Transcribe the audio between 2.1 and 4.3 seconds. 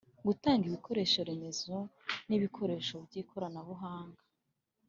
n ibikoresho by’ikoranabuhanga